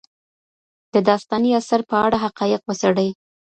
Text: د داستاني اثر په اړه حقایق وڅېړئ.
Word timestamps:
د 0.93 0.95
داستاني 1.09 1.51
اثر 1.59 1.79
په 1.89 1.95
اړه 2.05 2.17
حقایق 2.25 2.61
وڅېړئ. 2.65 3.09